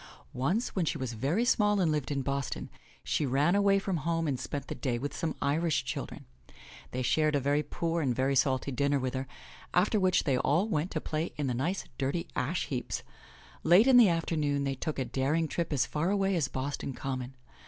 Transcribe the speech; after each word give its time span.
Once, 0.33 0.69
when 0.75 0.83
she 0.83 0.97
was 0.97 1.13
very 1.13 1.45
small 1.45 1.79
and 1.79 1.91
lived 1.91 2.09
in 2.09 2.23
Boston, 2.23 2.71
she 3.03 3.23
ran 3.23 3.53
away 3.53 3.77
from 3.77 3.97
home 3.97 4.27
and 4.27 4.39
spent 4.39 4.65
the 4.65 4.73
day 4.73 4.97
with 4.97 5.15
some 5.15 5.35
Irish 5.43 5.85
children. 5.85 6.25
They 6.89 7.03
shared 7.03 7.35
a 7.35 7.39
very 7.39 7.61
poor 7.61 8.01
and 8.01 8.15
very 8.15 8.35
salty 8.35 8.71
dinner 8.71 8.97
with 8.99 9.13
her, 9.13 9.27
after 9.75 9.99
which 9.99 10.23
they 10.23 10.39
all 10.39 10.67
went 10.67 10.89
to 10.89 11.01
play 11.01 11.33
in 11.37 11.45
the 11.45 11.53
nice, 11.53 11.83
dirty, 11.99 12.27
ash 12.35 12.65
heaps. 12.65 13.03
Late 13.61 13.85
in 13.85 13.97
the 13.97 14.09
afternoon 14.09 14.63
they 14.63 14.73
took 14.73 14.97
a 14.97 15.05
daring 15.05 15.47
trip 15.47 15.71
as 15.71 15.85
far 15.85 16.09
away 16.09 16.35
as 16.35 16.47
Boston 16.47 16.93
Common. 16.93 17.35